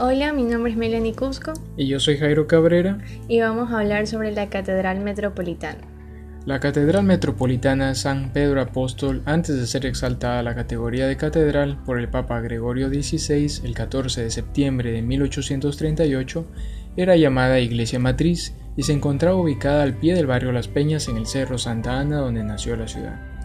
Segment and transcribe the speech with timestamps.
[0.00, 1.52] Hola, mi nombre es Melanie Cusco.
[1.76, 2.98] Y yo soy Jairo Cabrera.
[3.26, 5.80] Y vamos a hablar sobre la Catedral Metropolitana.
[6.46, 11.82] La Catedral Metropolitana San Pedro Apóstol, antes de ser exaltada a la categoría de catedral
[11.84, 16.46] por el Papa Gregorio XVI el 14 de septiembre de 1838,
[16.96, 21.16] era llamada Iglesia Matriz y se encontraba ubicada al pie del barrio Las Peñas en
[21.16, 23.37] el Cerro Santa Ana donde nació la ciudad.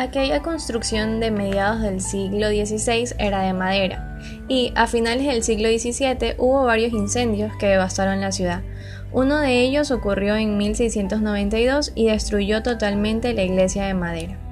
[0.00, 4.16] Aquella construcción de mediados del siglo XVI era de madera
[4.46, 8.62] y a finales del siglo XVII hubo varios incendios que devastaron la ciudad.
[9.10, 14.47] Uno de ellos ocurrió en 1692 y destruyó totalmente la iglesia de madera.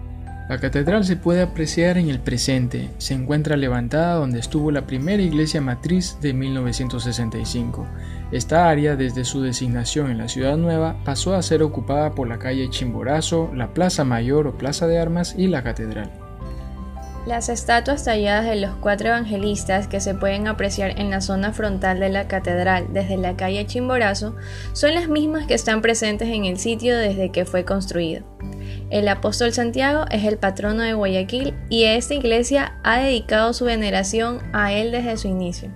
[0.49, 2.89] La catedral se puede apreciar en el presente.
[2.99, 7.85] Se encuentra levantada donde estuvo la primera iglesia matriz de 1965.
[8.31, 12.39] Esta área, desde su designación en la Ciudad Nueva, pasó a ser ocupada por la
[12.39, 16.13] calle Chimborazo, la Plaza Mayor o Plaza de Armas y la catedral.
[17.27, 21.99] Las estatuas talladas de los cuatro evangelistas que se pueden apreciar en la zona frontal
[21.99, 24.37] de la catedral desde la calle Chimborazo
[24.75, 28.25] son las mismas que están presentes en el sitio desde que fue construido.
[28.91, 34.41] El apóstol Santiago es el patrono de Guayaquil y esta iglesia ha dedicado su veneración
[34.53, 35.71] a él desde su inicio.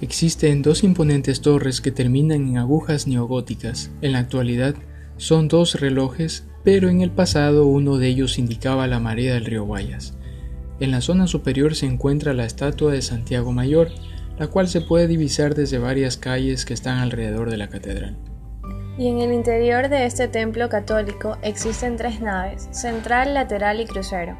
[0.00, 3.90] Existen dos imponentes torres que terminan en agujas neogóticas.
[4.00, 4.74] En la actualidad
[5.18, 9.64] son dos relojes, pero en el pasado uno de ellos indicaba la marea del río
[9.64, 10.14] Guayas.
[10.80, 13.90] En la zona superior se encuentra la estatua de Santiago Mayor,
[14.38, 18.16] la cual se puede divisar desde varias calles que están alrededor de la catedral.
[18.96, 24.38] Y en el interior de este templo católico existen tres naves, central, lateral y crucero.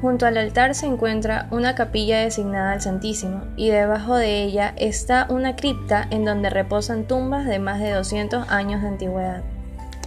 [0.00, 5.26] Junto al altar se encuentra una capilla designada al Santísimo y debajo de ella está
[5.30, 9.42] una cripta en donde reposan tumbas de más de 200 años de antigüedad.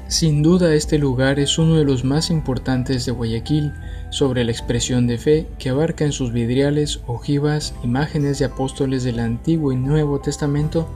[0.08, 3.74] Sin duda este lugar es uno de los más importantes de Guayaquil
[4.12, 9.20] sobre la expresión de fe que abarca en sus vidriales, ojivas, imágenes de apóstoles del
[9.20, 10.88] Antiguo y Nuevo Testamento,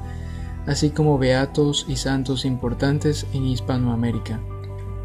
[0.67, 4.39] así como beatos y santos importantes en Hispanoamérica.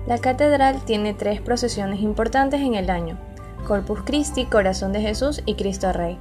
[0.06, 3.18] La catedral tiene tres procesiones importantes en el año,
[3.66, 6.18] Corpus Christi, Corazón de Jesús y Cristo Rey.